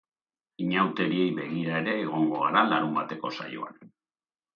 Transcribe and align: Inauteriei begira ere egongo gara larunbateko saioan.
Inauteriei 0.63 1.27
begira 1.39 1.75
ere 1.81 1.93
egongo 2.05 2.39
gara 2.45 2.63
larunbateko 2.71 3.31
saioan. 3.37 3.79